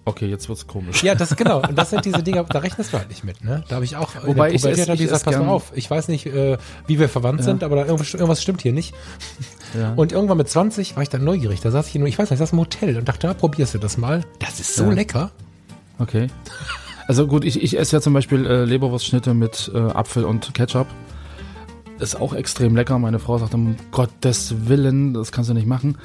[0.07, 1.03] Okay, jetzt wird's komisch.
[1.03, 1.61] Ja, das genau.
[1.67, 3.43] Und das sind diese Dinger, da rechnest du halt nicht mit.
[3.43, 3.65] Ne?
[3.67, 5.73] Da habe ich auch in Wobei der ich Pubertät ich ich gesagt, pass mal auf.
[5.75, 7.45] Ich weiß nicht, äh, wie wir verwandt Ja.
[7.45, 8.95] sind, aber da irgendwas, irgendwas stimmt hier nicht.
[9.77, 9.93] Ja.
[9.97, 11.59] Und irgendwann mit 20 war ich dann neugierig.
[11.59, 13.73] Da saß ich nur, ich weiß nicht, ich saß im Hotel und dachte, na, probierst
[13.73, 14.23] du das mal.
[14.39, 14.91] Das ist so Ja.
[14.91, 15.31] lecker.
[15.99, 16.27] Okay.
[17.09, 20.87] Also gut, ich, ich esse ja zum Beispiel äh, Leberwurstschnitte mit äh, Apfel und Ketchup.
[21.99, 22.97] Ist auch extrem lecker.
[22.97, 25.97] Meine Frau sagt, um Gottes Willen, das kannst du nicht machen.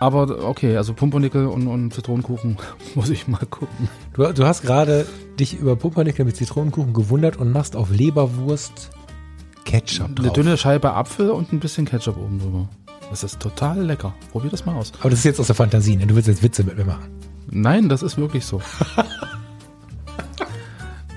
[0.00, 2.56] Aber okay, also Pumpernickel und, und Zitronenkuchen
[2.94, 3.88] muss ich mal gucken.
[4.14, 5.06] Du, du hast gerade
[5.38, 8.90] dich über Pumpernickel mit Zitronenkuchen gewundert und machst auf Leberwurst
[9.64, 10.26] Ketchup drauf.
[10.26, 12.68] Eine dünne Scheibe Apfel und ein bisschen Ketchup oben drüber.
[13.10, 14.14] Das ist total lecker.
[14.32, 14.92] Probier das mal aus.
[15.00, 16.06] Aber das ist jetzt aus der Fantasie, ne?
[16.06, 17.10] Du willst jetzt Witze mit mir machen.
[17.50, 18.60] Nein, das ist wirklich so.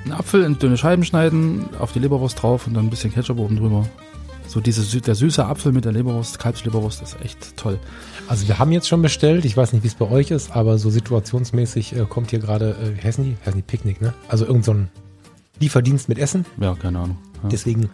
[0.03, 3.37] Einen Apfel in dünne Scheiben schneiden, auf die Leberwurst drauf und dann ein bisschen Ketchup
[3.37, 3.85] oben drüber.
[4.51, 7.79] So diese, der süße Apfel mit der Leberwurst, Kalbsleberwurst, ist echt toll.
[8.27, 10.77] Also wir haben jetzt schon bestellt, ich weiß nicht, wie es bei euch ist, aber
[10.77, 13.37] so situationsmäßig äh, kommt hier gerade, äh, wie heißen die?
[13.45, 14.13] Heißen die Picknick, ne?
[14.27, 14.89] Also irgend so ein
[15.61, 16.45] Lieferdienst mit Essen.
[16.59, 17.17] Ja, keine Ahnung.
[17.43, 17.47] Ja.
[17.47, 17.89] Deswegen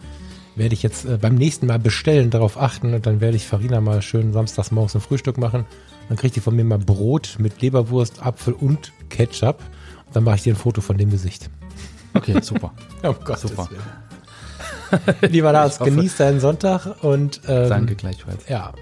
[0.56, 3.80] werde ich jetzt äh, beim nächsten Mal bestellen, darauf achten und dann werde ich Farina
[3.80, 5.64] mal schön samstags morgens ein Frühstück machen.
[6.08, 9.60] Dann kriegt die von mir mal Brot mit Leberwurst, Apfel und Ketchup.
[10.06, 11.50] Und dann mache ich dir ein Foto von dem Gesicht.
[12.14, 12.72] Okay, super.
[13.04, 13.68] Oh Gott, Super.
[15.22, 18.48] Lieber Lars, genieß deinen Sonntag und ähm, Danke gleichfalls.
[18.48, 18.72] ja,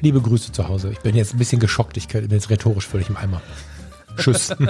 [0.00, 0.90] liebe Grüße zu Hause.
[0.90, 3.40] Ich bin jetzt ein bisschen geschockt, ich bin jetzt rhetorisch völlig im Eimer.
[4.16, 4.54] Tschüss.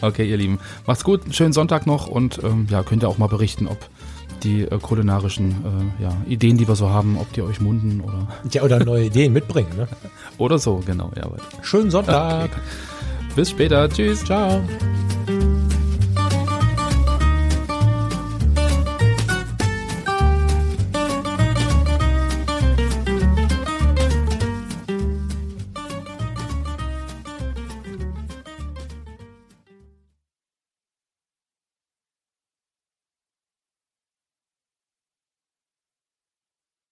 [0.00, 0.58] Okay, ihr Lieben.
[0.86, 3.78] Macht's gut, einen schönen Sonntag noch und ähm, ja, könnt ihr auch mal berichten, ob
[4.42, 5.50] die äh, kulinarischen
[5.98, 9.06] äh, ja, Ideen, die wir so haben, ob die euch munden oder, ja, oder neue
[9.06, 9.70] Ideen mitbringen.
[9.76, 9.88] Ne?
[10.38, 11.10] oder so, genau.
[11.16, 11.28] Ja,
[11.62, 12.50] Schönen Sonntag.
[13.34, 13.88] bis später.
[13.88, 14.24] Tschüss.
[14.24, 14.62] Ciao.